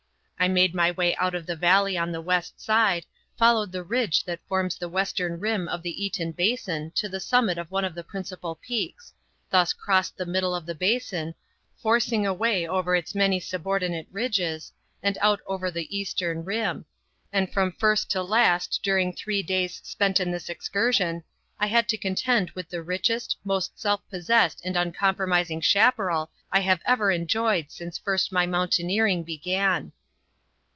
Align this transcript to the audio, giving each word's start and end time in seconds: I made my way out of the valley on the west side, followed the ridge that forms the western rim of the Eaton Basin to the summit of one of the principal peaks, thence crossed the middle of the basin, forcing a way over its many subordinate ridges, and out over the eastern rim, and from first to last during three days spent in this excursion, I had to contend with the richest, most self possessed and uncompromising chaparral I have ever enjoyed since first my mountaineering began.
I 0.43 0.47
made 0.47 0.73
my 0.73 0.89
way 0.89 1.15
out 1.17 1.35
of 1.35 1.45
the 1.45 1.55
valley 1.55 1.99
on 1.99 2.11
the 2.11 2.19
west 2.19 2.59
side, 2.59 3.05
followed 3.37 3.71
the 3.71 3.83
ridge 3.83 4.23
that 4.23 4.39
forms 4.47 4.75
the 4.75 4.89
western 4.89 5.39
rim 5.39 5.67
of 5.67 5.83
the 5.83 6.03
Eaton 6.03 6.31
Basin 6.31 6.89
to 6.95 7.07
the 7.07 7.19
summit 7.19 7.59
of 7.59 7.69
one 7.69 7.85
of 7.85 7.93
the 7.93 8.03
principal 8.03 8.55
peaks, 8.55 9.13
thence 9.51 9.71
crossed 9.71 10.17
the 10.17 10.25
middle 10.25 10.55
of 10.55 10.65
the 10.65 10.73
basin, 10.73 11.35
forcing 11.77 12.25
a 12.25 12.33
way 12.33 12.67
over 12.67 12.95
its 12.95 13.13
many 13.13 13.39
subordinate 13.39 14.07
ridges, 14.11 14.71
and 15.03 15.15
out 15.21 15.41
over 15.45 15.69
the 15.69 15.95
eastern 15.95 16.43
rim, 16.43 16.85
and 17.31 17.53
from 17.53 17.71
first 17.73 18.09
to 18.09 18.23
last 18.23 18.79
during 18.81 19.13
three 19.13 19.43
days 19.43 19.79
spent 19.83 20.19
in 20.19 20.31
this 20.31 20.49
excursion, 20.49 21.23
I 21.59 21.67
had 21.67 21.87
to 21.89 21.97
contend 21.99 22.49
with 22.55 22.67
the 22.69 22.81
richest, 22.81 23.37
most 23.43 23.79
self 23.79 24.01
possessed 24.09 24.59
and 24.65 24.75
uncompromising 24.75 25.61
chaparral 25.61 26.31
I 26.51 26.61
have 26.61 26.81
ever 26.83 27.11
enjoyed 27.11 27.69
since 27.69 27.99
first 27.99 28.31
my 28.31 28.47
mountaineering 28.47 29.21
began. 29.23 29.91